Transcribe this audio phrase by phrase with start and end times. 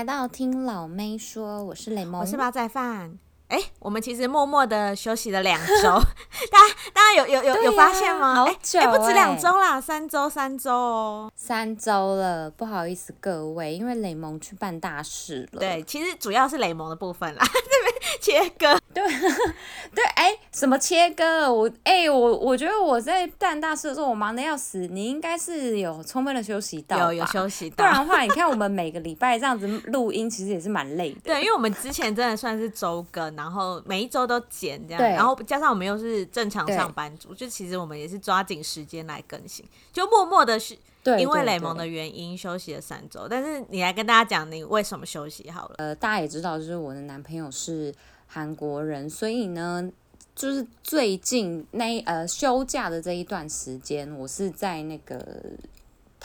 [0.00, 3.18] 来到听老妹说，我是雷蒙，我是马仔饭。
[3.48, 5.88] 哎，我们其实默默的休息了两周，
[6.50, 8.34] 大家大家有有有、啊、有发现吗？
[8.34, 15.60] 好久哎，不止两周啦，三周三周哦，三周了，不好意思各位，因为雷蒙去办大事了。
[15.60, 17.89] 对，其实主要是雷蒙的部分啦，这边
[18.20, 18.78] 切割。
[18.92, 19.02] 对
[19.94, 21.52] 对，哎，什么切割？
[21.52, 31.20] 我哎，我我觉得我在办大事的时候，我忙得要死，你应该是有充分的休息到，有有休息到，不然的话，你看我们每个礼拜这样子录音，其实也是蛮累的。
[31.34, 33.30] 对，因为我们之前真的算是周更。
[33.36, 43.26] 然后每一周都剪这样，对然后加上我们又是正常上班族，就其实我们也是抓紧时间来更新，就默默的是，因为雷蒙的原因休息了三周。
[43.28, 45.74] 但是你来跟大家讲你为什么休息好了。
[45.78, 47.94] 呃，大家也知道，就是我的男朋友是
[48.26, 49.90] 韩国人，所以呢，
[50.34, 55.24] 就是最近那呃休假的这一段时间，我是在那个。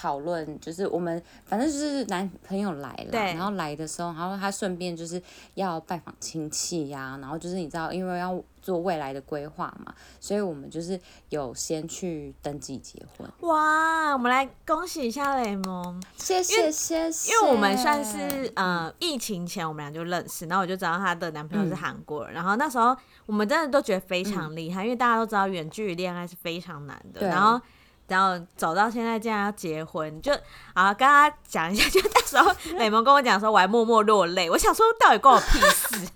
[0.06, 5.20] 讨论就是我们反正就是男朋友来了，对然后来的时候，然后他顺便就是
[5.56, 13.28] 要拜访亲戚呀、啊，然后就是你知道，因为要做未来的规划嘛，所以我们就是有先去登记结婚。
[13.50, 17.32] 哇，我们来恭喜一下雷蒙，谢谢谢谢。
[17.32, 22.96] 因为我们算是呃疫情前我们俩就认识，然后我就知道她的男朋友是韩国人，嗯、然后那时候
[23.26, 27.60] 我们真的都觉得非常厉害，嗯、因为大家都知道远距离恋爱是非常难的，然后。
[28.08, 30.32] 然后走到现在，竟然要结婚，就
[30.74, 34.50] 啊，跟他讲一下， 就那时候 美萌跟我讲说，我还默默落泪。
[34.50, 36.08] 我想说，到底关我屁事？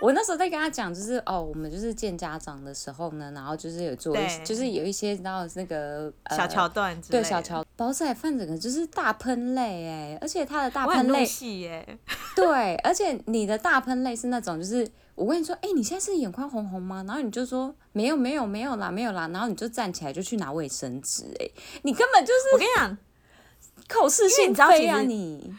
[0.00, 11.24] 我那时候在跟他讲，就是哦，我们就是见家长的时候呢，然后就是有做就是有一些，然后那个、呃、小桥段，对小桥，宝仔饭整个就是大喷泪哎，而且他的大喷泪，
[12.36, 14.88] 对，而且你的大喷泪是那种就是。
[15.14, 17.04] 我跟你说，哎、欸，你现在是眼眶红红吗？
[17.06, 21.48] 然后你就说没有没有没有啦没有啦，然后你就站起来就去拿卫生纸，哎，
[21.82, 22.98] 你根本就是我跟你讲，
[23.88, 25.54] 口是心非啊你。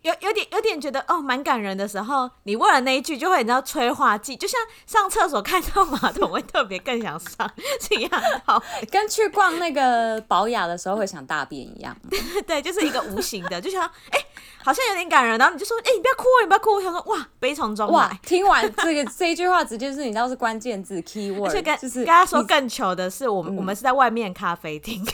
[0.00, 7.48] 有有点有点觉得哦，蛮感人的时候，你问了那一句，就会你知道催化剂，就像上厕所看到马桶会特别更想上
[7.78, 8.10] 这样，
[8.44, 8.60] 好，
[8.90, 11.96] 跟去逛那个保雅的时候会想大便一样。
[12.10, 14.26] 对 对，就是一个无形的，就像哎、欸，
[14.64, 17.92] 好像有点感人，然后你就说哎、欸，你不要哭，你不要哭，我想说哇，悲从中来。
[17.92, 25.04] 哇，听完这个 这一句话，直接是你知道是关键字 key word，就是跟他说更糗的是，我们、嗯、我们是在外面咖啡厅。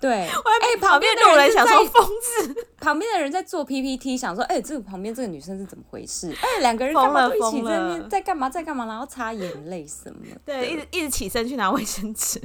[0.00, 6.32] 对，哎、欸，旁边路人想说疯子，旁边的人在做 PPT，想说，哎、欸，这个旁边这个女生是怎么回事？
[6.40, 8.86] 哎、欸，两个人干嘛一起在那边在干嘛在干嘛？
[8.86, 10.40] 然后擦眼泪什么的。
[10.46, 12.40] 对，一直一直起身去拿卫生纸。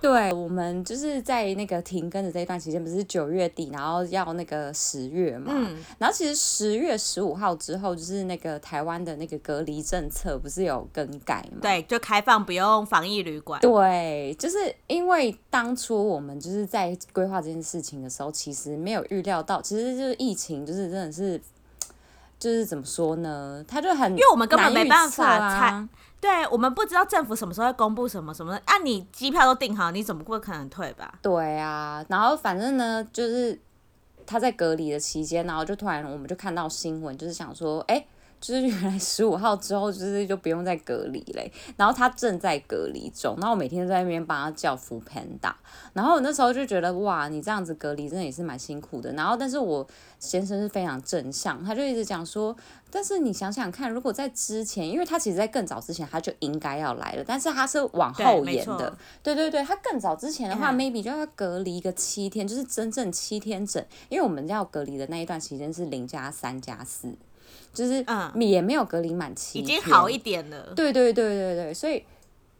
[0.00, 5.52] 对，我们就是在那个停更的这一段期间，不是九月底，然后要那个十月嘛。
[5.52, 5.71] 嗯。
[5.98, 11.58] 然后其实十月十五号之后，就是那个台湾的那个隔离政策不是有更改吗？
[11.60, 13.60] 对，就开放不用防疫旅馆。
[13.60, 16.96] 对，就是因为当初我们就是在。
[17.12, 21.40] 规划这件事情的时候，其实没有预料到，其实就是疫情，就是真的是，
[22.38, 23.64] 就是怎么说呢？
[23.66, 25.88] 他就很，因为我们根本没办法猜，
[26.20, 28.62] 对，我们不知道政府什么时候会公布什么什么的。
[28.64, 31.18] 啊，你机票都订好，你怎么会可能退吧？
[31.20, 33.58] 对啊，然后反正呢，就是
[34.26, 38.04] 他在隔离的期间，然后就突然我们就看到新闻，就是想说，哎、
[38.42, 41.50] 就是原来十五号之后，就是就不用再隔离嘞。
[41.76, 45.52] 然后他正在隔离中，然后我每天都在那边帮他叫 foodpanda。
[45.92, 49.12] 然后我那时候就觉得，哇，你这样子隔离真的也是蛮辛苦的。
[49.12, 49.86] 然后，但是我
[50.18, 52.56] 先生是非常正向，他就一直讲说，
[52.90, 58.92] 但是你想想看，如果在之前，因为他其实在更早之前他就应该要来了，但是他是往后延的。
[59.22, 67.14] 对，对对对，他更早之前的话、嗯、，maybe 就要隔离个七天，就是真正七天整，因为我们要隔离的那一段时间是零加三加四。
[67.72, 70.72] 就是嗯，也没有隔离满期，已经好一点了。
[70.74, 72.04] 对对对对对，所以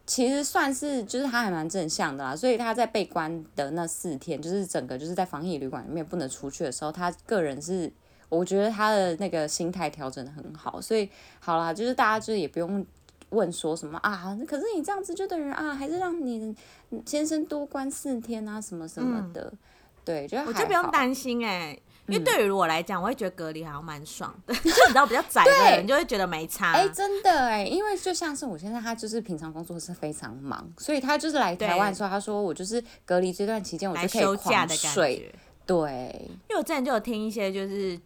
[0.07, 2.35] 其实算是就是他还蛮正向的啦。
[2.35, 7.93] 所以他在被关的那四天，就是整个就是在防疫旅馆里面不能出去的时候，他个人是
[8.29, 10.81] 我觉得他的那个心态调整的很好。
[10.81, 11.09] 所以
[11.41, 12.85] 好啦，就是大家就是也不用
[13.31, 16.57] 问说什么啊，可是你这样子就等于啊，还是让你
[17.05, 19.43] 先生多关四天啊什么什么的。
[19.53, 19.59] 嗯、
[20.05, 21.83] 对，就我就不用担心哎、欸。
[22.07, 26.73] 因为对于我来讲，我会觉得隔离好像蛮爽的， 就你知道比较宅的人就会觉得没差。
[26.73, 35.33] 哎，真的哎，因为就像是我现在，他就是平常工作是非常忙，所以他就是来台湾的时候，他说我就是隔离这段期间，我就可以狂睡。
[35.65, 37.99] 对，因为我之前就有听一些，就是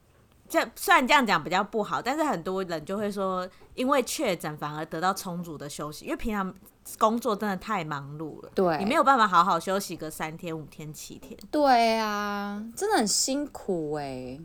[0.48, 6.54] 这虽然这样讲比较不好，但是很多人就会说，因为确诊反而得到充足的休息，因为平常。
[6.98, 11.38] 工作真的太忙碌了，对，你没有办法好好休息个三天五天七天。
[11.50, 14.38] 对啊，真的很辛苦哎。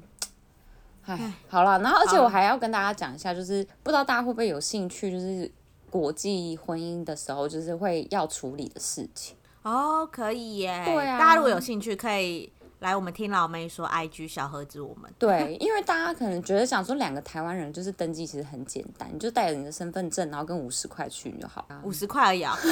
[1.05, 5.51] 哎，好了，然后而且我还要跟大家讲一下，就是不知道大家会不会有兴趣，就是
[5.89, 9.35] 国际婚姻的时候，就是会要处理的事情。
[9.63, 10.83] 哦，可以耶。
[10.85, 12.51] 对啊，大家如果有兴趣，可以
[12.81, 15.07] 来，我们听老妹说，IG 小盒子我们。
[15.19, 21.63] 对，因为大家可能觉得想说两个台湾人就是登记其实很简单，你就带着你的身份证，然后跟五十块去就好。
[21.83, 22.57] 五十块而已啊。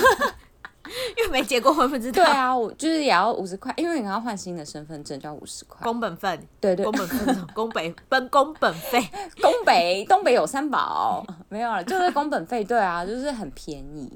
[1.16, 2.24] 因为没结过婚，不知道。
[2.24, 5.78] 对啊，我就是也要五十块，因为你要换新的身份证，就要五十块。
[5.84, 9.00] 工 本费， 对对，工本费，工北奔工本费，
[9.40, 14.12] 东北东北有三宝，没有了，就是工本费，对啊，就是很便宜，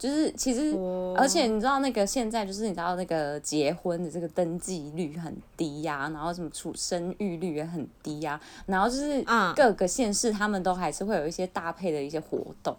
[0.00, 0.74] 就是其实，
[1.14, 9.22] 而且你知道那个现在就是你知道那个结婚的这个登记率很低呀、啊，然后什么出生育率也很低呀、啊，然后就是
[9.54, 12.74] 各个县市他们都还是会有一些搭配的一些活动。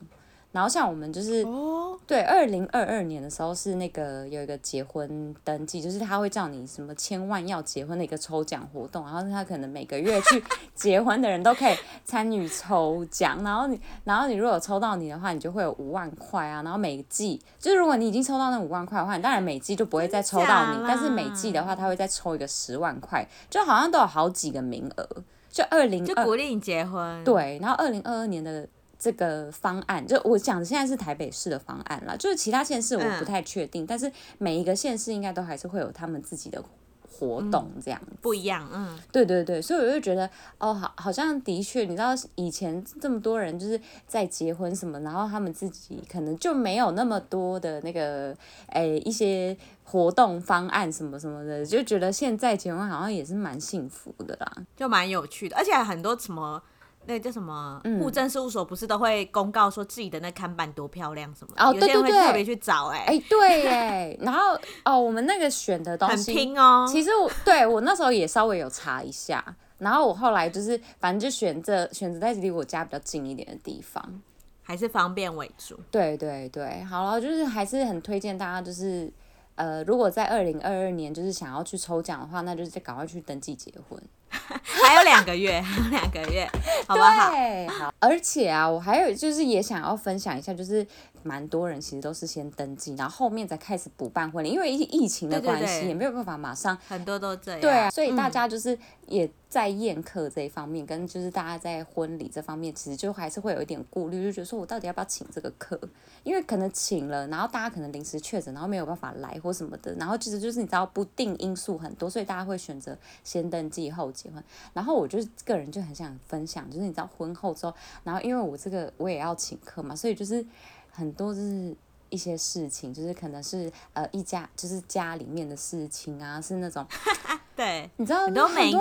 [0.51, 1.97] 然后像我们就是，oh.
[2.05, 10.43] 对，二零二二年的时候是那个有一个结婚登记，就是他会叫你什么千万要结婚的一个抽奖活动，然后他可能每个月去
[10.75, 25.07] 结婚的人都可以参与抽奖，然后你，然后你如果抽到你的话，你就会有五万块啊，然后每季就是如果你已经抽到那五万块的话，你当然每季就不会再抽到你，但是每季的话他会再抽一个十万块，就好像都有好几个名额，
[25.49, 28.67] 就二零就鼓励你结婚，对，然后二零二二年的。
[29.01, 36.63] 这个方案就我讲的现在是台北市的方案啦，就是其他县市我不太确定，嗯、但是每一个县市应该都还是会有他们自己的
[37.09, 48.37] 活动这样、嗯、不一样，嗯，对对对，所以我就觉得哦，好，好像的确，你知道以前这么多人就是在结婚什么，然后他们自己可能就没有那么多的那个
[48.67, 56.61] 诶一些活动方案什么什么的，就觉得现在结婚好像也是蛮幸福的啦，就蛮有趣的，而且很多什么。
[57.05, 57.81] 那个叫什么？
[57.99, 61.63] 户政事务所不是都会公告说自己的那看板多漂亮什么的？
[61.63, 63.05] 哦，对对对，特别去找哎、欸。
[63.05, 64.17] 哎、欸，对哎。
[64.21, 66.87] 然后哦，我们那个选的东西很拼哦。
[66.87, 69.43] 其实我对我那时候也稍微有查一下，
[69.79, 74.21] 然后我后来就是反正就选择选择在离我家比较近一点的地方，
[74.61, 75.79] 还是方便为主。
[75.89, 79.11] 对对对，好了，就是还是很推荐大家，就是
[79.55, 83.99] 呃，如果在二零二二年就是想要去抽奖的话，那就是再赶快去登记结婚。
[84.63, 86.49] 还有两个月， 还有两个月，
[86.87, 87.31] 好不好？
[87.31, 87.93] 对，好。
[87.99, 90.85] 而且啊，我还有就是也想要分享一下，就是
[91.23, 96.77] 蛮多人其实都是先登记，然后后面才开始补办婚礼，因为疫疫情的关系，也没有办法马上。
[96.87, 97.61] 很多都这样。
[97.61, 105.79] 对啊，所以大家就是也在宴客这一方面，嗯、跟就是大家在婚礼这方面，其实就还是会有一点顾虑，就觉得说我到底要不要请这个客？
[106.23, 114.43] 因为可能请了，然后大家可能临时确诊，然后没有办法来或什么的，然后其实就是你知道不定因素很多，所以大家会选择先登记后结婚。
[114.73, 117.73] 然后我就个人就很想分享，就是你知道婚后之后，
[118.03, 120.45] 然后因为我这个我也要请客嘛，所以就是
[120.91, 121.75] 很多就是
[122.09, 126.85] 一些事情，就是可能是呃一家就是家里面的事情啊，是那种
[127.55, 128.71] 对，你知道很多眉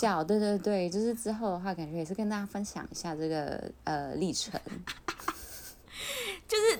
[0.00, 4.60] 角，对对对，就是之后的话，感觉也是跟大家分享一下这个呃历程，
[6.48, 6.78] 就是。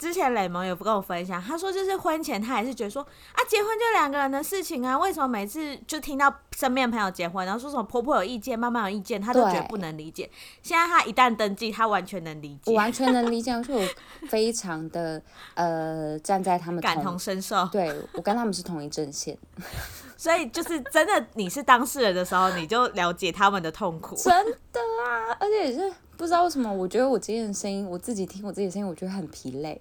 [0.00, 10.28] 之前雷蒙也不跟我分享，他说就是婚前他还是觉得说啊，结婚就两个人的事情啊，为什么每次就听到身边朋友结婚，然后说什么婆婆有意见，妈妈有意见，他都觉得不能理解。
[10.62, 15.20] 现在他一旦登记，他完全能理解，我完全能理解，而且我非常的
[15.54, 19.36] 呃站在他们感同身受，对我跟他们是同一阵线，
[20.16, 24.32] 所以就是真的，你是当事人的时候，你就了解他们的痛苦，真
[24.72, 25.92] 的啊，而且也是。
[26.20, 29.80] 不知道为什么，我觉得我今天的声音，我自己听我自己的声音，我觉得很疲累。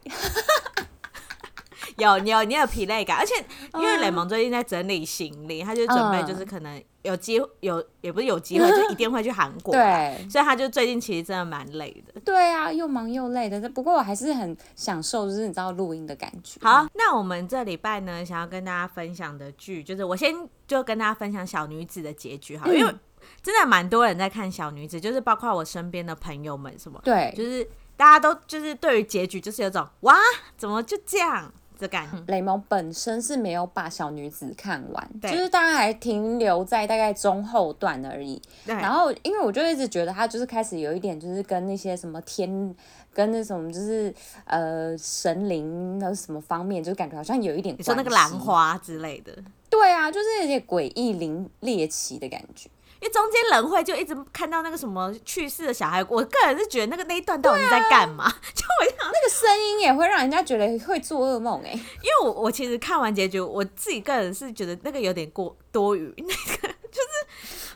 [1.98, 3.34] 有你有你有疲累感，而且
[3.77, 9.74] 因为雷蒙最近在整理行李，他就准备就是可能有机会有也不是有机会， 就一定会去韩国。
[9.74, 12.17] 对，所以他就最近其实真的蛮累的。
[12.22, 13.69] 对啊，又忙又累的。
[13.72, 16.58] 不过我还是很享受，就是你知道录音的感觉。
[16.62, 20.34] 好，那我们这礼拜呢，想要跟大家分享的剧，就是我先
[20.65, 22.96] 就跟大家分享小女子的结局，好， 因为。
[23.41, 30.15] 真的蛮多人在看小女子，就是包括我身边的朋友们什么，对，就是大家都就是对于结局就是有种哇，
[30.57, 32.17] 怎么就这样的感觉。
[32.27, 38.41] 雷蒙本身是没有把小女子看完，对就是大家还停留在大概中后段而已。
[38.65, 42.75] 对然后因为我就一直觉得他就是开始有一点就是跟那些什么天
[43.13, 44.13] 跟那种就是
[44.45, 49.33] 呃神灵的什么方面，就感觉好像有一点关系，你说那个兰花之类的。
[49.69, 52.69] 对啊，就是有点诡异灵猎奇的感觉。
[53.01, 58.25] 因为中间人会就一直看到那个什么去世的小孩，我个人是觉得那个那一段到底在干嘛？
[58.25, 61.72] 啊、 就我想那个声音也会让人家觉得会做噩梦哎。
[61.72, 66.78] 因为我我其实看完结局，我自己个人是觉得那个有点过多余，那个就是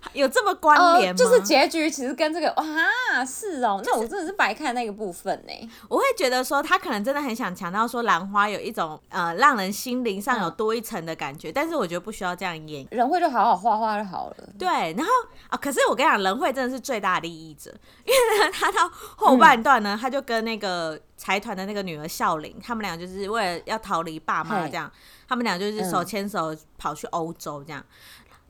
[0.13, 1.17] 有这么关联吗？
[1.17, 5.69] 就是结局其实跟这个啊，是哦，那我真的是白看那个部分呢。
[5.88, 12.86] 我会觉得说他可能真的很想强调说兰花有一种呃让人心灵上有多一层的感觉，但是我觉得不需要这样演。
[12.91, 14.36] 人会就好好画画就好了。
[14.60, 15.12] 对，然后
[15.50, 17.74] 啊，可是我跟你讲，人会真的是最大的利益者，
[18.05, 24.91] 因为呢，他到后半段呢，他就跟那个财团的那个女儿孝玲，他们俩就是为了要逃离爸妈这样，
[25.27, 27.83] 他们俩就是手牵手跑去欧洲这样。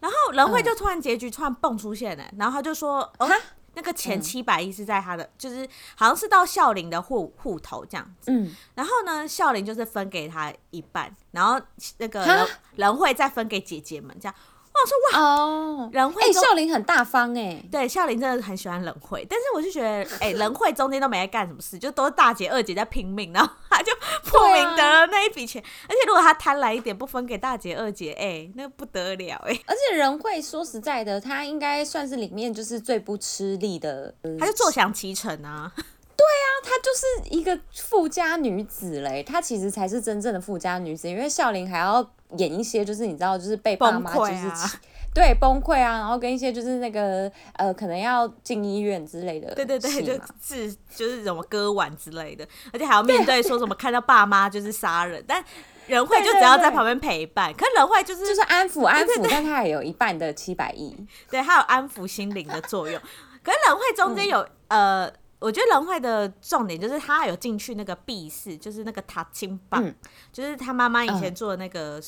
[0.04, 3.32] 然后仁惠就突然结局突然蹦出现了，然后他就说：“哦，
[3.74, 8.30] 那个钱七百亿是在他的，就是好像是到孝林的户户头这样子。
[8.30, 11.58] 嗯，然后呢，孝林就是分给他一半，然后
[12.00, 14.36] 那个仁仁惠再分给姐姐们这样。”
[14.76, 23.92] 我说哇哦，仁惠哎，孝琳很大方哎，对，孝琳真的很喜欢仁惠，但是我就觉得哎， 仁惠中间都没在干什么事，就都是大姐二姐在拼命，然后他就
[24.34, 35.72] 莫名得了那一笔钱，而且如果他贪婪一点不分给大姐二姐，哎，那不得了哎，而且仁惠说实在的，她应该算是里面就是最不吃力的，她就坐享其成啊，
[36.16, 42.10] 对啊，她就是一个富家女子嘞，她其实才是真正的富家女子，因为孝琳还要。
[42.38, 44.72] 演一些就是你知道，就是被爸妈就是、啊、
[45.14, 55.46] 对崩溃啊，然后跟一些就是那个呃，可能要进医院之类的，对对对，就是就是什么割腕之类的，而且还要面对说什么看到爸妈就是杀人，但
[55.86, 60.98] 仁惠就只要在旁边陪伴，可是仁惠就是就是安抚安抚，但他也有一半的七百亿，
[61.30, 63.00] 对，他有安抚心灵的作用。
[63.46, 64.40] 可是仁惠中间有、
[64.70, 65.14] 嗯、呃。
[65.44, 69.94] 我觉得仁惠的重点就是他有进去那个避世，就是那个塔青棒，嗯、
[70.32, 72.02] 就是他妈妈以前做的那个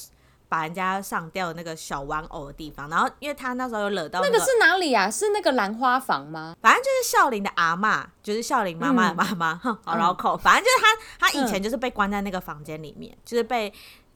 [0.47, 2.89] 把人家上吊的那个小玩偶的地方。
[2.89, 5.11] 然后，因为他那时候有惹到、那个、那个是哪里啊？
[5.11, 6.55] 是那个兰花房吗？
[6.61, 10.37] 反正就是孝琳的阿嬷，就是孝琳妈妈的妈妈，哼、嗯，好绕口。
[10.37, 10.77] 反正就是
[11.19, 13.73] 他，他以前就是被关在那个房间里面，嗯、就是被。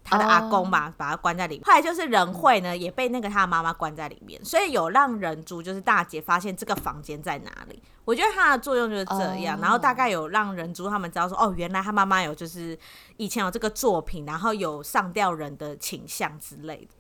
[0.10, 1.64] 他的阿公嘛，把他关在里面。
[1.66, 7.82] 后来就是仁惠呢，也被那个他的妈妈关在里面，所以有让人珠就是大姐发现这个房间在哪里。
[8.06, 12.78] 我觉得它的作用就是这样，然后大概有让人珠他们知道说，哦，原来他妈妈有就是
[13.18, 16.96] 以前有这个作品，然后有上吊人的倾向之类的。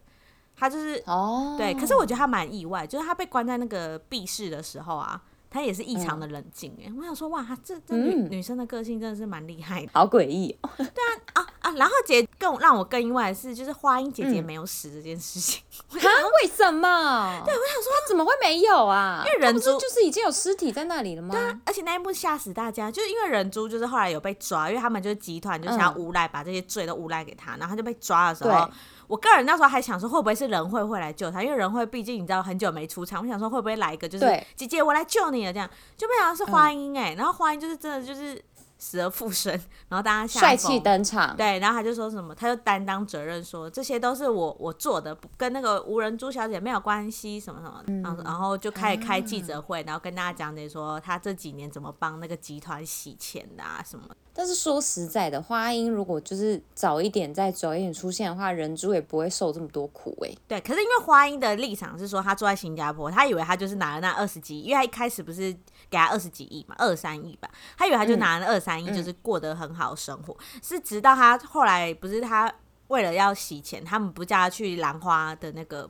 [0.56, 1.74] 他就是哦，对。
[1.74, 5.20] 可是我觉得他蛮意外，就是他被关在那个闭室的时候啊。
[5.50, 10.70] 她也是异常的冷静哎，我想说哇，这这女女生的个性真的是蛮厉害的，好诡异哦。
[10.77, 11.72] 对啊啊啊！
[11.72, 15.62] 然后姐更让我更意外的是，就是花音姐姐没有死这件事情。
[15.89, 15.98] 啊？
[16.41, 17.41] 为什么？
[17.46, 19.24] 对，我想说她怎么会没有啊？
[19.25, 21.34] 因为人珠就是已经有尸体在那里了吗？
[21.34, 28.70] 对啊，而且那一幕吓死大家，就是因为人珠就是后来有被抓，因为他们就是集团就想要诬赖，把这些罪都诬赖给他，然后他就被抓的时候。
[29.10, 31.44] 我个人那时候还想说，会不会是仁惠会来救他？
[31.44, 34.25] 因为仁惠毕竟你知道很久没出场，我想说会不会来一个就是
[34.56, 38.42] 姐姐我来救你了这样，就没想到是花音哎、欸，嗯、然后花音就是真的就是。
[38.79, 39.51] 死而复生，
[39.89, 54.05] 然后大家帅气登场，对，然后他就说什么，他就担当责任说这些都是我我做的，跟那个无人珠小姐没有关系，什么什么，嗯、然后然后就开始开记者会，嗯、然后跟大家讲解说他这几年怎么帮那个集团洗钱的啊什么。
[54.31, 60.38] 但是说实在的，花英如果就是早一点再早一点出现的话，人珠也不会受这么多苦哎、欸。
[60.48, 65.53] 对，可是因为花英的立场是说，他住在新加坡，他以为他就是拿了那二十几亿，因为他一开始不是
[65.89, 70.34] 给他二十几亿嘛，二三亿吧，他以为他就拿了二三亿，就是过得很好的生活。
[70.34, 72.51] 嗯、是直到他后来不是他
[72.88, 75.89] 为了要洗钱，他们不叫他去兰花的那个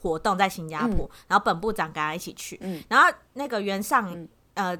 [0.00, 4.78] 活动在新加坡，嗯、然后本部长跟他一起去，嗯、然后那个袁尚、嗯、呃。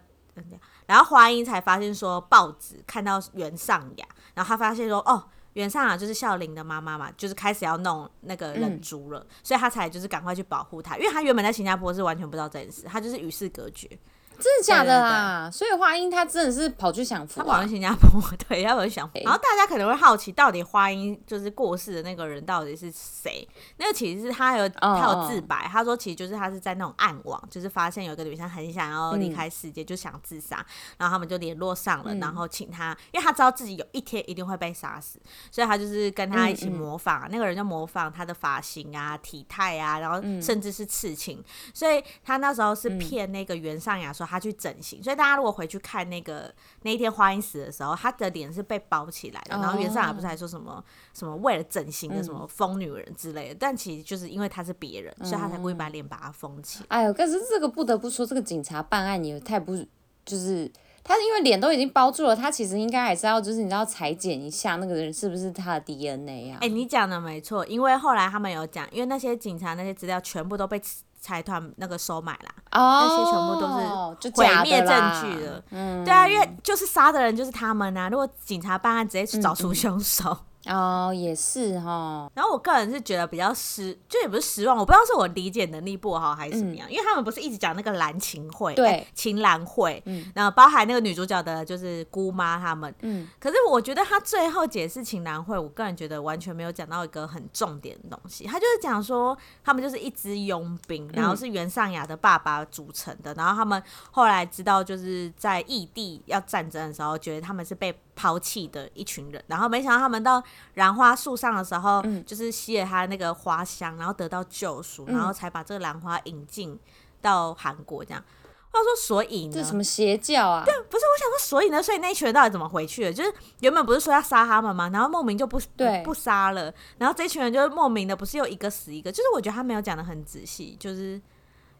[0.86, 13.88] 然后华英才发现说，报纸看到袁尚雅，然后他发现说，哦，袁尚雅就是孝琳的妈妈嘛，就是开始要弄那个人猪了，嗯、所以他才就是赶快去保护她，因为他原本在新加坡是完全不知道这件事，他就是与世隔绝。
[14.38, 15.50] 真的假的啦？
[15.50, 19.18] 所以花英她真的是跑去享福，啊，她跑去新加坡， 对，他跑去享福。
[19.24, 23.46] 然后大家可能会好奇，到底花英就是过世的那个人到底是谁？
[23.76, 30.64] 那个其实是他有他有自白，他说其实就是他是在那种暗网，就是发现有一个女生很想要离开世界，嗯、就想自杀，
[30.98, 44.23] 然后他们就联络上了，然后请他，因为他知道自己有一天一定会被杀死，所以他就是跟他一起模仿，那个人就模仿他的发型啊、体态啊，然后甚至是刺青，所以他那时候是骗那个袁尚雅说。
[44.26, 46.52] 他去整形，所以大家如果回去看那个
[46.82, 49.56] 那一天花英死的时候，他的脸是被包起来的。
[49.56, 56.86] 然后袁尚雅不是还说什么什么为了整形的什么疯女人之类的，但其实就是因为他是别人，所以他才故意把脸把它封起来。
[56.88, 59.76] 哎呦，可是这个不得不说，这个警察办案也太不
[60.24, 60.70] 就是
[61.02, 66.58] 他，因为脸都已经包住了，他其实应该还是要就是你知道裁剪一下那个人是不是他的 DNA 啊？
[66.60, 70.80] 哎，你讲的没错，因为后来他们有讲，因为那些警察那些资料全部都被。
[71.24, 74.90] 财团那个收买啦，哦、那些全部都是毁灭证
[75.22, 75.64] 据的。
[75.70, 78.10] 嗯，对啊，因为就是杀的人就是他们啊。
[78.10, 80.36] 如果警察办案，直接去找出凶手。
[80.66, 82.30] 哦，也是哈。
[82.34, 110.42] 然后我个人是觉得比较失，就也不是失望，我不知道是我理解能力不好还是怎么样，嗯、因为他们不是一直讲那个兰琴会，对，琴兰会，嗯，然后包含那个女主角的就是姑妈他们，嗯，可是我觉得他最后解释琴兰会，我个人觉得完全没有讲到一个很重点的东西，他就是讲说他们就是一支佣兵，然后是袁尚雅的爸爸组成的，然后他们后来知道就是在异地要战争的时候，觉得他们是被抛弃的一群人，然后没想到他们到
[110.74, 116.78] 兰花树上的时候，嗯、就是吸了他那个花香，然后得到救赎，嗯、然后才把这个兰花引进
[117.20, 118.04] 到韩国。
[118.04, 118.22] 这样，
[118.70, 119.52] 话说所以呢？
[119.54, 120.62] 这什么邪教啊？
[120.64, 121.82] 对，不是我想说，所以呢？
[121.82, 123.12] 所以那一群人到底怎么回去的？
[123.12, 124.88] 就是原本不是说要杀他们吗？
[124.90, 129.10] 然后莫名就不对不杀了，然后这群人就是莫名的，不是又一个死一个？
[129.10, 131.20] 就是我觉得他没有讲的很仔细，就是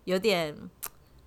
[0.05, 0.57] 有点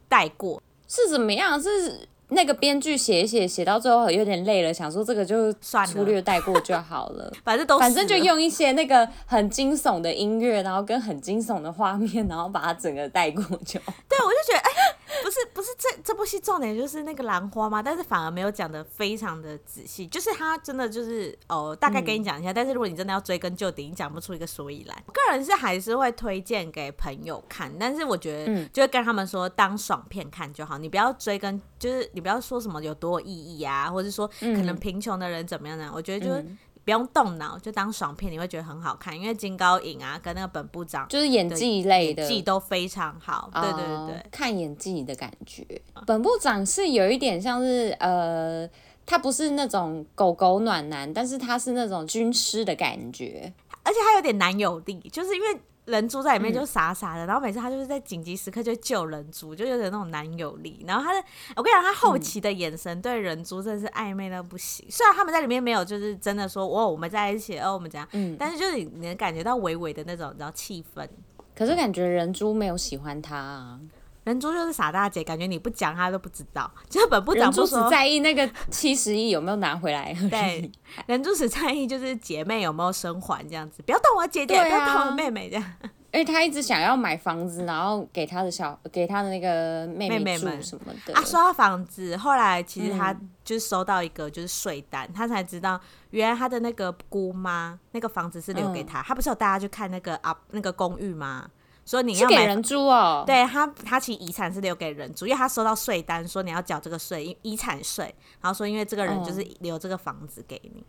[0.10, 1.62] 带过，是怎么样？
[1.62, 2.08] 是。
[2.30, 7.32] 那个编剧写一写，写到最后有点累了，想说这个就粗略带过就好了。
[7.44, 13.80] 反正都反正就用一些那个很惊悚的音乐，然后跟很惊悚的画面，然后把它整个带过就。
[14.10, 14.72] 对，我就觉得哎。
[14.72, 14.77] 欸
[15.24, 17.82] 不是不是，这这部戏重点就是那个兰花吗？
[17.82, 22.52] 但是反而没有讲的非常的仔细，就是他真的就是哦，大概跟你讲一下。
[22.52, 25.04] 嗯、但是如果你真的要追根究底，你讲不出一个所以然。
[25.06, 35.92] 我个人是还是会推荐给朋友看，但是我觉得就会跟他们说当爽片看就好，你不要追根，就是你不要说什么有多有意义啊，或者说可能贫穷的人怎么样呢？
[35.94, 36.42] 我觉得就是。
[36.42, 39.14] 嗯不用动脑，就当爽片，你会觉得很好看。
[39.14, 43.50] 因为金高银啊，跟那个本部长就是演技类的，演技都非常好。
[43.54, 45.66] 对对对对，看演技的感觉。
[46.06, 48.66] 本部长是有一点像是呃，
[49.06, 53.54] 他不是那种狗狗暖男，但是他是那种军师的感觉，
[53.84, 55.60] 而且他有点男友力，就是因为。
[55.88, 60.84] 人猪在里面就傻傻的，嗯、然后每次他就是在紧急时刻就救人猪，就有点那种男友力。
[60.86, 61.26] 然后他的，
[61.56, 64.86] 我跟你讲，他后期的眼神对人猪真的是暧昧到不行。
[64.88, 71.08] 嗯、虽然他们在里面没有就是真的说哦我们在一起哦我们这样，嗯，但是就是你能感觉到微微的那种你知道气氛。
[71.56, 73.80] 可是感觉人猪没有喜欢他啊。
[74.28, 76.70] 人猪就是傻大姐，感觉你不讲他都不知道。
[76.90, 80.14] 就本部长不只在意那个七十亿有没有拿回来。
[80.30, 80.70] 对，
[81.08, 85.66] 人猪只在意就是姐妹有没有生还这样子，不要动我姐姐，啊、不要动我妹妹这样。
[86.12, 91.14] 因为他一直想要买房子，然后给他的小给他的那个妹妹住什么的。
[91.14, 95.80] 啊，说到房子，后来其实他就是收到一个就是税单，嗯、他才知道
[96.10, 99.02] 原来他的那个姑妈那个房子是留给他。
[99.02, 101.48] 嗯、他不是有带他去看那个啊那个公寓吗？
[101.88, 110.84] 说你要买给人租哦，对他，他其实遗产是留给人租，因为他收到税单说你要缴这个税，遗产税，然后说因为这个人就是留这个房子给你，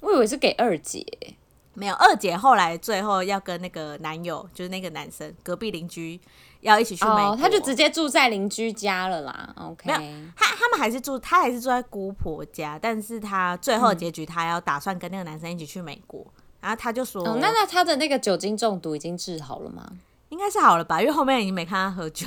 [0.00, 1.04] 我以为是给二姐，
[1.74, 6.18] 没有，二姐后来最后要跟那个男友，就是那个男生隔壁邻居
[6.62, 9.54] 要一起去美国，哦，他就直接住在邻居家了啦。
[9.58, 10.00] OK，没有，
[10.34, 16.24] 他他们还是住，他还是住在姑婆家，但是他最后结局他要打算跟那个男生一起去美国。
[16.26, 19.84] 嗯然后他就说：“哦、那那他的那个酒精中毒已经治好了吗？
[20.30, 22.26] 应该是好了吧，因为后面已经没看他喝酒，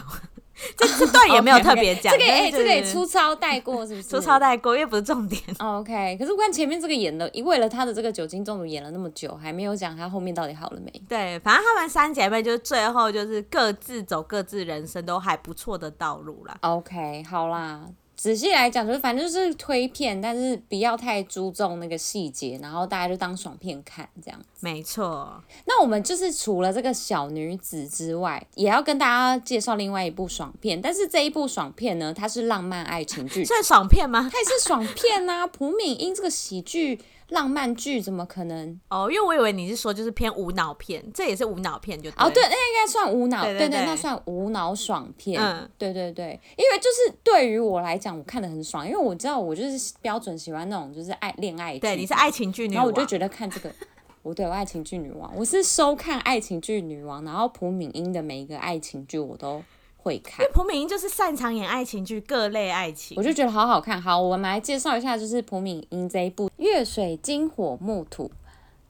[0.77, 2.13] 这这段也没有特别讲。
[2.13, 2.19] okay, okay.
[2.19, 4.03] 这个哎，这个也粗糙带过，是不是？
[4.07, 5.41] 粗糙带过，因为不是重点。
[5.59, 10.89] Oh, OK，可是我看前面这个演的，为了他的这个酒精中毒演了那么久，还没有讲他后面到底好了没？
[11.09, 16.57] 对，反正他们三姐妹就是最后就是各自走各自人生都还不错的道路啦。
[16.61, 17.81] OK，好啦。”
[18.19, 24.37] 仔细来讲，就是反正就是推片，但是不要太注重那个细节，然后大家就当爽片看这样。
[24.59, 25.41] 没错。
[25.65, 30.81] 那我们就是除了这个小女子之外，也要跟大家介绍另外一部爽片。
[30.81, 34.29] 但是这一部爽片呢，它是浪漫爱情剧，算爽片吗？
[34.29, 35.47] 它也是爽片呐、啊。
[35.47, 36.99] 朴敏英这个喜剧。
[37.29, 38.79] 浪漫剧怎么可能？
[38.89, 45.41] 哦，因为我以为你是说就是偏无脑片，这也是无脑片就对哦，对，那应该算无脑，对对，那算无脑爽片。
[45.41, 53.71] 嗯，对对对，因为就是对于我来讲，我看的很爽，因为我知道我就是标准喜欢那种就是爱恋爱剧，对，你是爱情剧女王，然后我就觉得看这个，
[54.23, 59.63] 我对我爱情剧女王，我是收看爱情剧女王，然后朴敏英的每一个爱情剧我都。
[60.01, 64.01] 会看，因为朴敏英就是擅长演爱情剧，各类爱情，我就觉得好好看。
[64.01, 68.25] 好，我们来介绍一下，就是朴敏英这一部《月水金火木土》。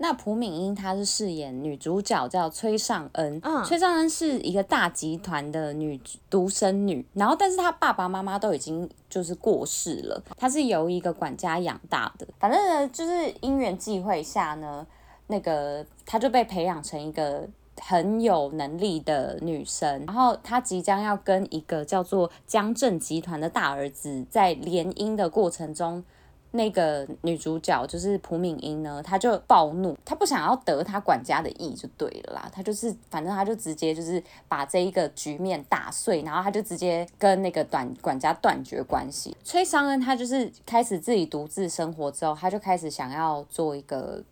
[0.02, 3.41] 那朴敏英她是饰演女主角，叫崔尚恩。
[3.43, 12.26] 嗯，崔尚恩是一个大集团的女独生女，然后但是她爸爸妈妈都已经就是过世了，她是由一个管家养大的。
[12.39, 14.88] 反正呢，就是因缘际会下呢，
[15.28, 17.50] 那个她就被培养成一个。
[17.82, 26.04] 很有能力的女生，然后她即将要跟一个叫做江正集团的大儿子在联姻的过程中，
[26.52, 39.36] 那个女主角就是朴敏英呢，她就暴怒，她不想要得她管家的意就对了啦，她就是反正她就直接就是把这一个局面打碎，然后她就直接跟那个短管家断绝关系。
[39.44, 44.24] 崔尚恩她就是开始自己独自生活之后，她就开始想要做一个。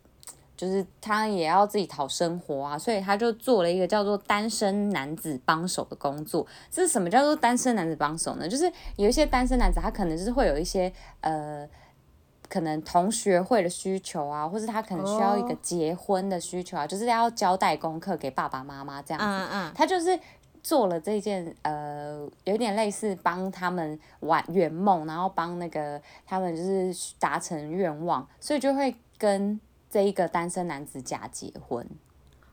[0.57, 6.45] 就是他也要自己讨生活啊，所以他就做了一个叫做单身男子帮手的工作。
[6.71, 8.49] 这是什么叫做单身男子帮手呢？
[8.49, 10.91] 就是有一些单身男子，他可能就是会有一些
[11.21, 11.69] 呃，
[12.49, 19.25] 可能同学会的需求啊，或是他可能需要一个结婚的需求啊，就是要交代功课给爸爸妈妈这样子。
[19.25, 19.71] 嗯嗯。
[19.75, 20.19] 他就是
[20.63, 29.59] 做了这件呃，有点类似帮他们完圆梦，然后帮那个他们就是达成愿望，所以就会跟。
[29.97, 31.83] 这一个单身男子假结婚，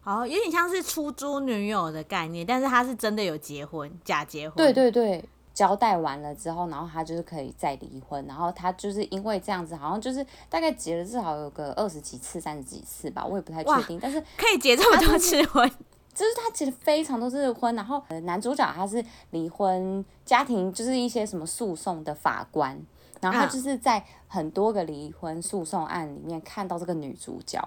[0.03, 4.57] 哦，有点像是出租女友的概念，但是他是真的有结婚，假结婚。
[4.57, 13.99] 对对对，交代完了之后，然后他就是可以再离婚，然后他就是因为这样子，好像就是大概结了至少有个二十几次、三十几次吧，我也不太确定。
[14.01, 15.69] 但是可以结这么多次婚，
[16.15, 22.81] 就是他结了非常多次婚，然后男主角他是离婚家庭，就是一些什么诉讼的法官。
[23.25, 27.61] 然后他就是在很多个离婚诉讼案里面看到这个女主角，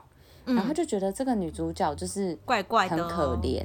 [0.45, 3.63] 嗯、然后就觉得这个女主角就是怪怪的，很可怜。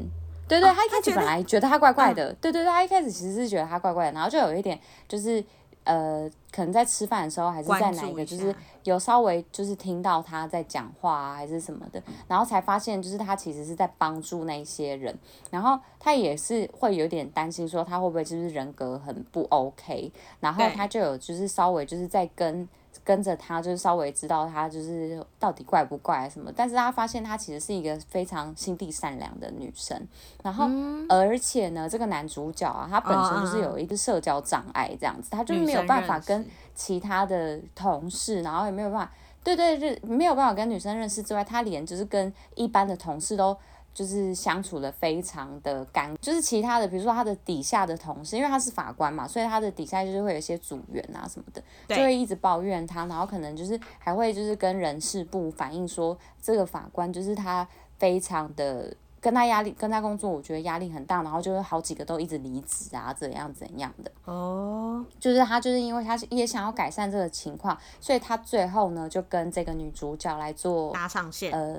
[0.49, 4.79] 对对，他一开始本来觉得她怪怪的，对对对，他一开始其实是觉得她怪怪的，然后就有一点
[5.09, 5.43] 就是。
[5.85, 15.17] 呃，可能在吃饭的时候，还是在哪一个，就是有稍微就是听到他在讲话啊，还是什么的，然后才发现，就是他其实是在帮助那些人，
[15.51, 22.69] 然后他也是会有点担心，说他会不会就是人格很不 OK，然后他就有就是稍微就是在跟。
[23.05, 30.01] 跟着他，就是稍微知道他就是到底怪不怪什么，但是他发现他其实是一个非常心地善良的女生，
[30.43, 39.13] 然后、嗯、而且呢，这个男主角啊，他本身就是有一个社交障碍，这样子，他就是没有办法跟其他的同事，然后也没有办法，
[39.43, 43.57] 对对对，没有办法跟女生认识之外，他连就是跟一般的同事都。
[43.95, 64.11] 就是相处的非常的干，就是其他的，比如说他的底下的同事，因为他是法官嘛，所以他的底下就是会有一些组员啊什么的，就会一直抱怨他，然后可能就是还会就是跟人事部反映说，这个法官就是他非常的跟他压力，跟他工作，我觉得压力很大，然后就是好几个都一直离职啊，怎样怎样的。
[64.25, 71.79] 哦，就是他就是因为他也想要改善这个情况，所以他最后呢就跟这个女主角来做搭上线，呃。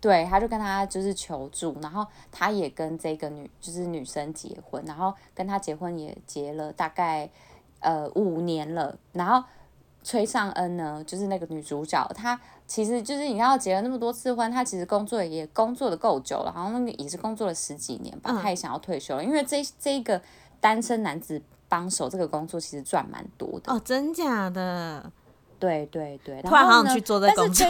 [0.00, 7.28] 对，他就跟他就是求助，然后他也跟这个女就是女生结婚，然后跟他结婚也结了大概
[7.80, 9.46] 呃五年了，然后
[10.02, 20.22] 崔尚恩呢，就是那个女主角，她其实就是你看到结了那么多次婚，她其实工作也工作的够久了，好像那个也是工作了十几年吧，她也想要退休了，因为这这一个
[20.60, 25.12] 单身男子帮手这个工作其实赚蛮多的哦，真假的？
[25.58, 27.66] 对对对，然后突然好想去做这工作。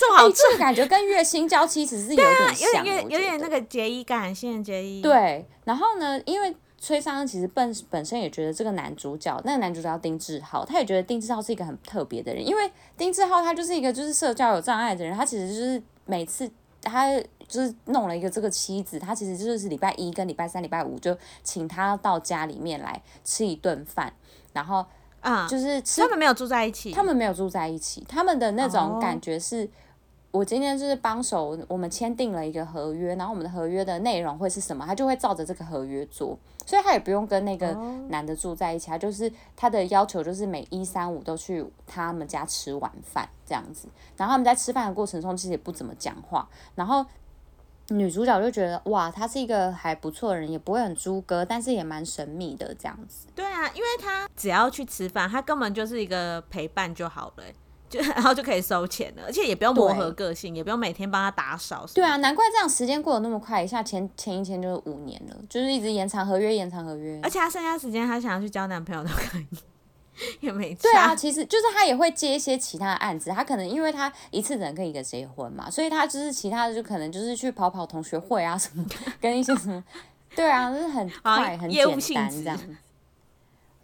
[0.00, 5.02] 这么好，这个感觉跟月薪娇妻其实是有点像，有点有点那个结衣感，现在结衣。
[5.02, 17.14] 对，然后呢，因为崔尚恩其实本本身也觉得这个男主角，那个男主角叫丁志浩，他也觉得丁志浩是一个很特别的人，因为丁志浩他就是一个就是社交有障碍的人，他其实就是每次他
[17.46, 24.10] 就是弄了一个这个妻子，他其实就是礼拜一跟礼拜三、礼拜五就请他到家里面来吃一顿饭，
[24.54, 24.82] 然后
[25.20, 29.68] 啊，就是吃，他们没有住在一起，他们没有住在一起，他们的那种感觉是。
[30.32, 37.72] 我今天就是帮手，我们签订了一个合约，然后我们的合约的内容会是什么，他就会照着这个合约做，所以他也不用跟那个
[38.08, 47.04] 男的住在一起，他就是他的要求就是每一三五都去他们家吃晚饭这样子，然后他们在吃饭的过程中其实也不怎么讲话，然后
[47.88, 53.26] 女主角就觉得哇，他是一个还不错的人，也不会很猪哥，但是也蛮神秘的这样子。
[53.34, 57.44] 对啊，因为他只要去吃饭，他根本就是一个陪伴就好了。
[57.90, 61.84] 就 然后就可以收钱了，而且也不用磨合个性，也不用每天帮他打扫。
[61.92, 67.18] 对啊，难怪这样时间过得那么快，一下前前一天就是五年了，就是一直延长合约，延长合约。
[67.22, 69.46] 而且他剩下时间，他想要去交男朋友都可以，
[70.38, 70.82] 也没差。
[70.82, 78.84] 对啊，其实就是他也会接一些其他的案子，他可能因为他一次只能跟一个结婚嘛，所以他就是其他的就可能就是去跑跑同学会啊什么，
[79.20, 79.82] 跟一些什么。
[80.36, 82.56] 对啊，就是很快很简单这样。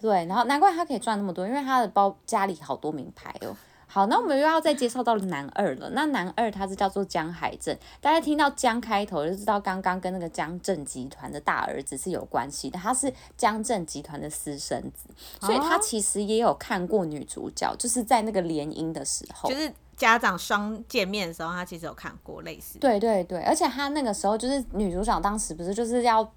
[0.01, 3.57] 对，然后难怪他可以赚那么多，因为他的包家里好多名牌哦。
[3.88, 5.90] 好，那我们又要再介绍到男二了。
[5.90, 15.09] 那男二他是叫做江海正，大家听到江开头就知道刚刚跟那个江正集团的大儿子是有关系的，他是江正集团的私生子，
[15.40, 22.79] 所以他其实也有看过女主角，就是在那个联姻的时候，就是家长双见面的时候，他其实有看过类似。
[22.79, 26.29] 对对对，而且他那个时候就是女主角当时不是就是要。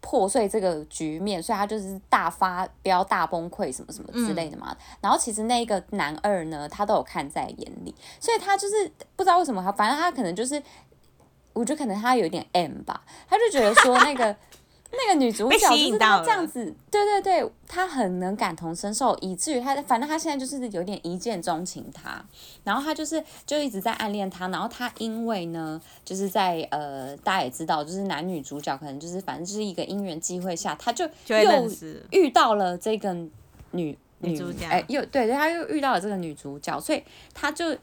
[0.00, 4.68] 破碎这个局面，所以他就是大发飙、大崩溃什么什么之类的嘛。
[4.70, 10.62] 嗯、然后其实那个男二呢，他都有看在眼里，所以他就是不知道为什么他，反正他可能就是，
[11.52, 14.34] 我觉得可能他有点 M 吧，他就觉得说那个
[14.92, 22.24] 那个女主角就是她这样子，对对对，她很能感同身受，以至于她反正她现在就是有点一见钟情他，
[22.64, 31.70] 然后她就是就一直在暗恋他，然后他因为呢，就是在呃大家也知道，就是男女主角可能就是反正就是一个因缘际会下，他就又
[32.10, 33.30] 遇到了这个女
[33.70, 37.76] 女，女主角，哎，又对对，他又遇到了这个女主角，所以他就。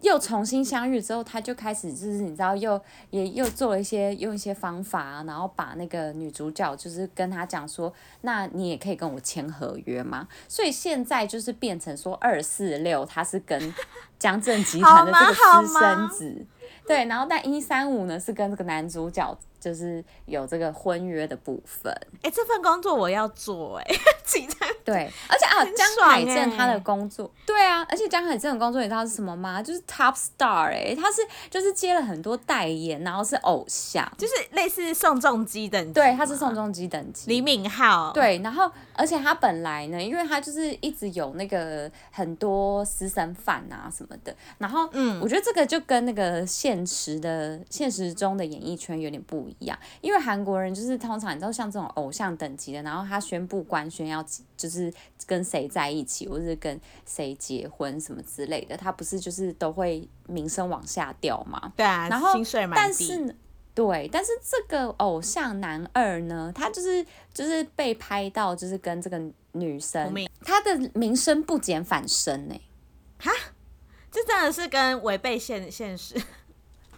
[0.00, 2.80] 又重新相遇之后，他就开始就是你知道，又
[3.10, 10.28] 也又做了一些用一些方法，然后把那个女主角就是跟他讲说，那你也可以跟我签合约吗？
[10.46, 13.74] 所以现在就是变成说二四六他是跟
[14.18, 16.46] 江正集团的这个私生子，
[16.86, 19.38] 对，然后但一三五呢是跟这个男主角。
[19.60, 21.92] 就是有这个婚约的部分，
[22.22, 23.98] 哎、欸，这份工作我要做、欸，哎，
[24.84, 29.62] 对，而且啊，江海正他的工作，对啊，而且江海正的工作你知道是什么吗？
[29.62, 49.58] 就是 top star，哎、欸，他是就是接了很多代言，然后是偶像，就是类似宋仲基等级，对，他是宋仲基等级，李敏镐，对，然后而且他本来呢，因为他就是一直有那个很多私生饭啊什么的，然后嗯，我觉得这个就跟那个现实的现实中的演艺圈有点不一样。
[49.60, 54.24] 一样，因为韩国人就是通常你知道像这种偶像等级的，然后他宣布官宣要
[54.56, 54.92] 就是
[55.26, 61.72] 跟谁在一起，或者是跟谁结婚什么之类的，他不是就是都会名声往下掉嘛？
[61.76, 62.32] 对啊，然后
[62.74, 63.36] 但是
[63.74, 69.20] 对，但是这个偶像男二呢，他就是就是被拍到就是跟这个
[69.52, 72.62] 女生，他的名声不减反升呢、欸。
[73.18, 73.32] 哈，
[74.10, 76.14] 这真的是跟违背现现实。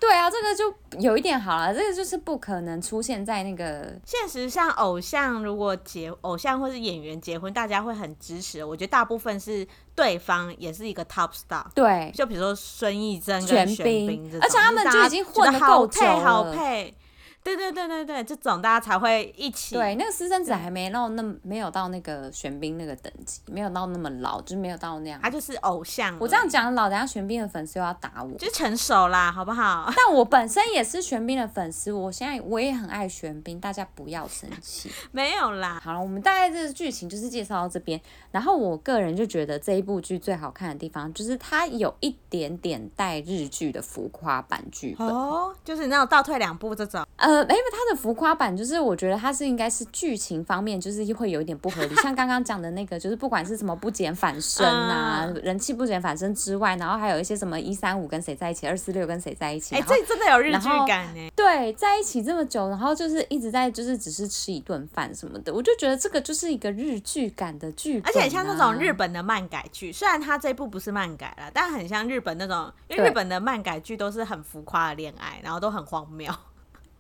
[0.01, 4.49] 对啊，这个就有一点好了，这个就是不可能出现在那个现实。
[4.49, 8.65] 像偶像如果结偶像或是演员结婚，大家会很支持。
[8.65, 16.97] 我觉得大部分是对方也是一个 top star，对，就比如说孙艺珍跟玄彬，而且他们就已经混得够久了，好配。
[17.43, 19.75] 对对对对对，这种大家才会一起。
[19.75, 25.19] 对，那个私生子还没到那没有到那个玄彬那个等级，没有到那么老，就是没有到那样。
[25.23, 26.17] 他就是偶像。
[26.21, 28.31] 我这样讲老，等下玄彬的粉丝又要打我。
[28.39, 29.91] 就成熟啦，好不好？
[29.97, 34.91] 但我本身也是玄彬的粉丝，我现在我也很爱玄彬，大家不要生气。
[35.11, 35.81] 没有啦。
[35.83, 38.01] 好了，我们大概这个剧情就是介绍到这边。
[38.31, 45.09] 然后我个人就觉得这一部剧最好看的地方，就是它有一点点带日剧的浮夸版剧本。
[45.09, 47.05] 哦，就是那种倒退两步这种。
[47.17, 51.95] 呃，因为它的浮夸版，就是我觉得它是应该是剧情方面，就是会有一点不合理。
[51.97, 61.31] 像刚刚讲的那个，就是不管是什么不减反升啊，嗯、人气不减反升之外，然后还有一些什么一三五跟谁在一起，二四六跟谁在一起，哎、欸，这真的有日剧感呢。
[61.35, 69.93] 对，在一起这么久，然后就是一直在就是只是吃一顿饭什么的，我就觉得这个就是一个日剧感的剧、啊，而且很像那种日本的漫改剧。
[69.93, 76.33] 虽然它这部不是漫改了，但很像日本那种，因为日本的漫改剧都是很浮夸的恋爱，然后都很荒谬。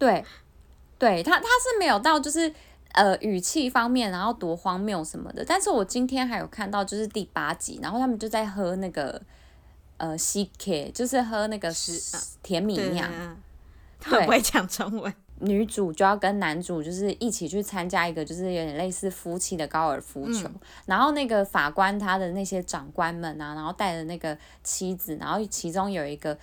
[0.01, 0.25] 对。
[0.99, 2.53] 对他，他是没有到就是
[2.93, 5.43] 呃语气方面，然后多荒谬什么的。
[5.43, 9.19] 但是我今天还有看到就是第八集，然后他们就在喝那个
[9.97, 13.11] 呃西 K，就是喝那个是甜米酿。
[13.99, 15.11] 他不会讲中文。
[15.39, 26.37] 女主就要跟男主就是一起去参加一个就是有点类似夫妻的高尔夫球，嗯、然后那个法官他的那些长官们啊，然后带着那个妻子，然后其中有一个。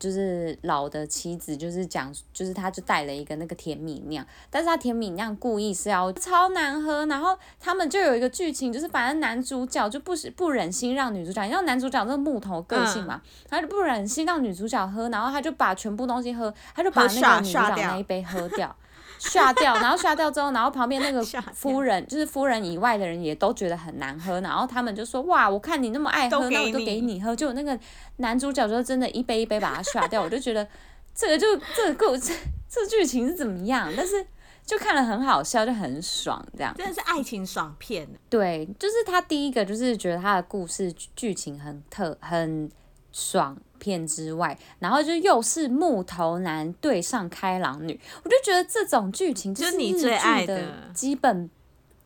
[0.00, 18.74] 就是老的妻子，就是讲，就是他就带了一个那个甜米酿，但是他甜米酿故意是要超难喝，然后他们就有一个剧情，就是反正男主角就不不忍心让女主角，你知道男主角这个木头个性嘛，嗯、他就不忍心让女主角喝，然后他就把全部东西喝，他就把那个女主角那一杯喝掉。
[19.20, 27.78] 刷掉，然后刷掉之后，然后旁边那个 夫人，就是夫人以外的人也都觉得很难喝，然后他们就说：“哇，我看你那么爱喝，那我就给你喝。”就那个
[28.16, 30.66] 男主角就真的一杯一杯把它刷掉，我就觉得
[31.14, 32.32] 这个就这个故事
[32.68, 33.92] 这剧情是怎么样？
[33.94, 34.26] 但是
[34.64, 38.08] 就看了很好笑，就很爽，这样真的是爱情爽片。
[38.30, 42.70] 对，就是他第一个就是觉得他的故事剧情很特很
[43.12, 43.56] 爽。
[43.80, 51.50] 片之外，然后就又是木头男对上开朗女，我就觉得这种剧情就是你最爱的基本，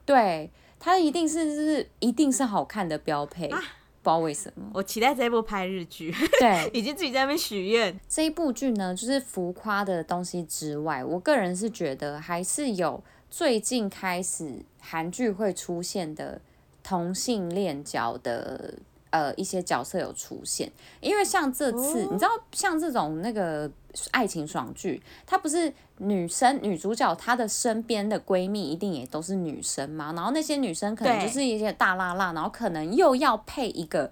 [0.07, 3.59] 对，它一定是就是一定是好看的标配，啊、
[4.01, 4.71] 不知道为什么。
[4.73, 8.01] 我期待这一部拍日剧，对， 已经自己在那边许愿。
[8.09, 16.41] 这一部剧呢，就是浮夸的东西之外，我个人是觉得还是有最近开始韩剧会出现的
[16.83, 18.75] 同性恋角的。
[19.15, 20.69] 呃，一些角色有出现，
[21.01, 23.71] 因为像这次，哦、你知道，像这种那个
[24.11, 30.13] 爱情爽剧，它不是女生女主角她的身边的闺蜜一定也都是女生嘛？
[30.15, 34.11] 然后那些女生可能就是一些大辣辣，然后可能又要配一个，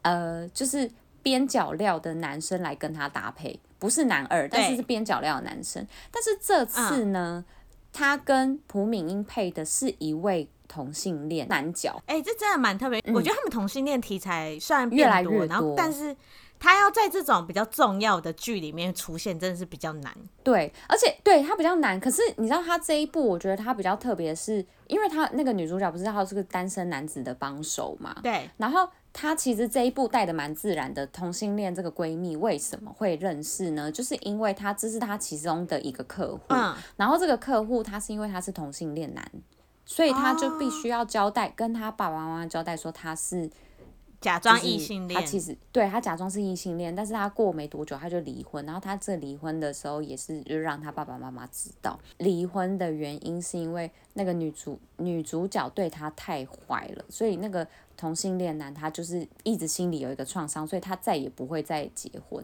[0.00, 0.90] 呃，就是
[1.22, 5.82] 边角料的男生来跟她搭配，不是男二，但是是边角料的男生。
[5.82, 7.44] 嗯、但是这次呢，
[7.92, 12.02] 他跟朴敏英配的是一位同性恋男角。
[12.06, 13.00] 哎、欸，这真的蛮特别。
[13.06, 16.14] 嗯、我觉得他们同性恋题材虽然越来越多，然后但是。
[16.58, 20.16] 他要在这种比较重要的剧里面出现，真的是比较难。
[20.42, 22.00] 对，而且对他比较难。
[22.00, 28.16] 可是你知道，他这一部我觉得他比较特别，是因为他那个女主角不是他是个单身男子的帮手嘛？
[28.22, 28.48] 对。
[28.56, 33.92] 然后他其实这一部带的蛮自然的，同性恋这个闺蜜为什么会认识呢？
[33.92, 36.74] 就是因为他这是他其中的一个客户，嗯。
[36.96, 39.30] 然后这个客户他是因为他是同性恋男，
[39.86, 43.48] 所以他就必须要交代，哦、跟他爸爸妈妈交代说他是。
[44.18, 62.42] 假装异性恋，他其实对他假装是异性恋，但是他过没多久他就离婚，然后他这离婚的时候也是就让他爸爸妈妈知道，离婚的原因是因为那个女主女主角对他太坏了，所以那个同性恋男他就是一直心里有一个创伤，所以他再也不会再结婚，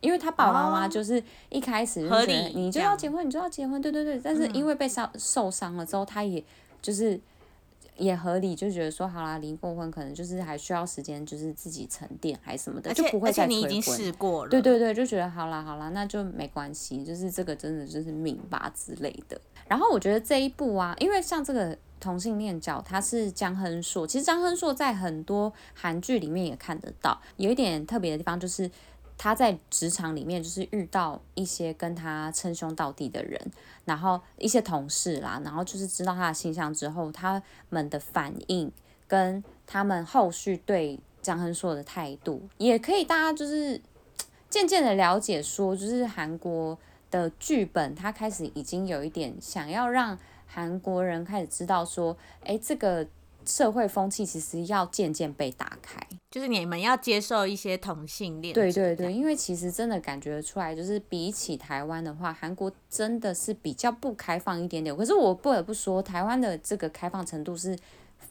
[0.00, 6.44] 因为他爸爸妈妈就是一开始就觉得你就要结婚，你就要结婚，对对对，但是因为被伤受伤了之后，他也
[6.82, 7.18] 就是。
[7.98, 13.46] 也合理，就觉得说好啦，离过婚可能就是还需要时间，就是自己沉淀还是什么的，就不会再。
[13.46, 14.50] 你已经试过了。
[14.50, 19.38] 对对对，就觉得好啦好啦，那就没关系，就是这个真的就是命吧之类的。
[19.68, 28.68] 然后我觉得这一部啊，因为像这个同性恋角他是江亨硕，其实江亨硕在很多韩剧里面也看得到，有一点特别的地方就是。
[29.16, 33.40] 他在职场里面就是遇到一些跟他称兄道弟的人，
[33.84, 38.70] 然后一些同事啦，然后就是知道他的形象之后，他们的反应
[39.06, 43.80] 跟他们后续对张亨硕的态度，也可以大家就是
[44.50, 46.76] 渐渐的了解说，就是韩国
[47.10, 53.06] 的剧本，他开始已经有一点想要让韩国人开始知道说，哎，这个。
[53.44, 56.00] 社会风气其实要渐渐被打开，
[56.30, 58.54] 就是你们要接受一些同性恋。
[58.54, 64.96] 对对对，因为其实真的感觉出来，就是比起台湾的话，韩国真的是比较不开放一点点。
[64.96, 67.76] 可是我不得不说，台湾的这个开放程度是。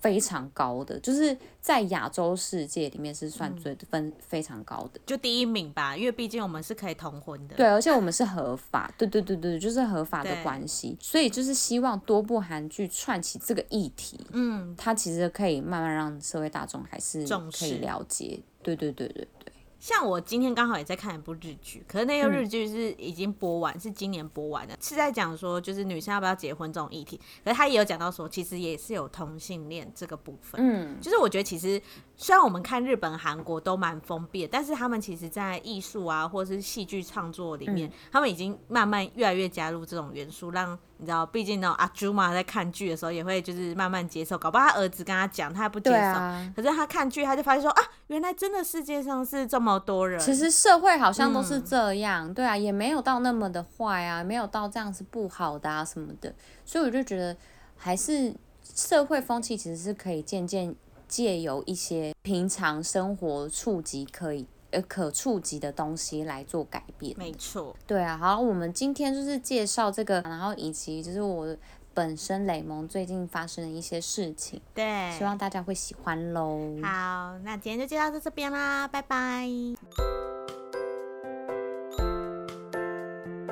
[0.01, 5.95] 非常高的，就是在亚洲世界里面是算最分非常高的，就第一名吧。
[5.95, 10.97] 因为毕竟我们是可以同婚的，对，而且我们是合法，对对对对，就是合法的关系。
[10.99, 17.25] 所以就是希望多部韩剧串起这个议题，嗯，它其实可以慢慢让社会大众还是
[17.57, 19.40] 可以了解，对对对对对。
[19.81, 27.19] 像我今天刚好也在看一部日剧，可是那个日剧是已经播完，嗯、是今年播完的，是在讲说就是女生要不要结婚这种议题。
[27.43, 30.61] 可是他也有讲到说，其实也是有同性恋这个部分。
[30.63, 31.81] 嗯，就是我觉得其实
[32.15, 40.77] 虽然我们看日本、韩国都蛮封闭，但是他们其实在艺术啊或者是戏剧创作里面，嗯、他们已经慢慢越来越加入这种元素，让。
[41.01, 45.97] 你知道，毕竟那种阿朱嘛，在看剧的时候也会就是慢慢接受，搞不好他儿子跟他讲，他还不接受。
[45.97, 50.19] 啊、可是他看剧，他就发现说啊，原来真的世界上是这么多人。
[50.19, 56.31] 其实社会好像都是这样，嗯、对啊，也没有到那么的坏啊，没有到这样是不好的啊什么的。
[56.63, 57.35] 所以我就觉得，
[57.75, 58.31] 还是
[58.63, 60.75] 社会风气其实是可以渐渐
[61.07, 64.45] 借由一些平常生活触及可以。
[64.71, 67.75] 呃，可触及的东西来做改变，没错。
[67.85, 71.55] 对啊，好，我们今天就是介绍这个，然后以及就是我
[71.93, 76.77] 本身雷蒙最近发生的一些事情，对，希望大家会喜欢喽。
[76.81, 79.45] 好，那今天就介绍到这边啦，拜拜。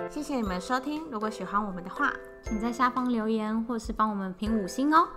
[0.10, 2.12] 谢谢你们收听，如果喜欢我们的话，
[2.44, 5.08] 请在下方留言或是帮我们评五星哦。